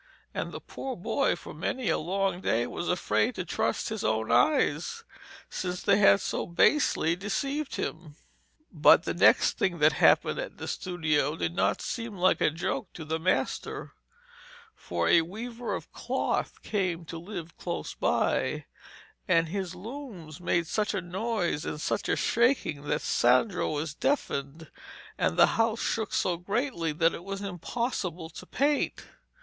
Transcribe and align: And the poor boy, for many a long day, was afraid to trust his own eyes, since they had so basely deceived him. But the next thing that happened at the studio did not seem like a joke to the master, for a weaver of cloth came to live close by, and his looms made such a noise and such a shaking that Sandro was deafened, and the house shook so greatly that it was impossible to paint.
And 0.33 0.51
the 0.51 0.59
poor 0.59 0.95
boy, 0.95 1.35
for 1.35 1.53
many 1.53 1.87
a 1.87 1.99
long 1.99 2.41
day, 2.41 2.65
was 2.65 2.89
afraid 2.89 3.35
to 3.35 3.45
trust 3.45 3.89
his 3.89 4.03
own 4.03 4.31
eyes, 4.31 5.03
since 5.47 5.83
they 5.83 5.99
had 5.99 6.21
so 6.21 6.47
basely 6.47 7.15
deceived 7.15 7.75
him. 7.75 8.15
But 8.71 9.03
the 9.03 9.13
next 9.13 9.59
thing 9.59 9.77
that 9.77 9.93
happened 9.93 10.39
at 10.39 10.57
the 10.57 10.67
studio 10.67 11.35
did 11.35 11.53
not 11.55 11.83
seem 11.83 12.17
like 12.17 12.41
a 12.41 12.49
joke 12.49 12.91
to 12.93 13.05
the 13.05 13.19
master, 13.19 13.91
for 14.73 15.07
a 15.07 15.21
weaver 15.21 15.75
of 15.75 15.91
cloth 15.91 16.63
came 16.63 17.05
to 17.05 17.19
live 17.19 17.55
close 17.57 17.93
by, 17.93 18.65
and 19.27 19.49
his 19.49 19.75
looms 19.75 20.41
made 20.41 20.65
such 20.65 20.95
a 20.95 21.01
noise 21.01 21.63
and 21.63 21.79
such 21.79 22.09
a 22.09 22.15
shaking 22.15 22.85
that 22.85 23.01
Sandro 23.03 23.69
was 23.69 23.93
deafened, 23.93 24.71
and 25.19 25.37
the 25.37 25.45
house 25.61 25.79
shook 25.79 26.11
so 26.11 26.37
greatly 26.37 26.91
that 26.91 27.13
it 27.13 27.23
was 27.23 27.41
impossible 27.43 28.31
to 28.31 28.47
paint. 28.47 29.03